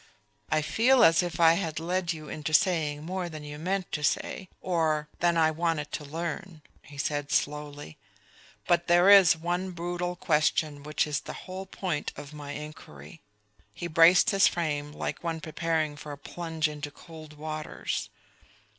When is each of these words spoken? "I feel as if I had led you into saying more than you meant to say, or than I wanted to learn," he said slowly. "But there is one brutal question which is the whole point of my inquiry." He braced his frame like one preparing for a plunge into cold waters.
"I 0.49 0.63
feel 0.63 1.03
as 1.03 1.21
if 1.21 1.39
I 1.39 1.53
had 1.53 1.79
led 1.79 2.11
you 2.11 2.27
into 2.27 2.55
saying 2.55 3.03
more 3.03 3.29
than 3.29 3.43
you 3.43 3.59
meant 3.59 3.91
to 3.91 4.03
say, 4.03 4.49
or 4.59 5.09
than 5.19 5.37
I 5.37 5.51
wanted 5.51 5.91
to 5.91 6.03
learn," 6.03 6.63
he 6.81 6.97
said 6.97 7.31
slowly. 7.31 7.99
"But 8.65 8.87
there 8.87 9.11
is 9.11 9.37
one 9.37 9.69
brutal 9.69 10.15
question 10.15 10.81
which 10.81 11.05
is 11.05 11.19
the 11.19 11.33
whole 11.45 11.67
point 11.67 12.13
of 12.17 12.33
my 12.33 12.53
inquiry." 12.53 13.21
He 13.75 13.85
braced 13.85 14.31
his 14.31 14.47
frame 14.47 14.91
like 14.91 15.23
one 15.23 15.39
preparing 15.39 15.95
for 15.95 16.11
a 16.11 16.17
plunge 16.17 16.67
into 16.67 16.89
cold 16.89 17.33
waters. 17.37 18.09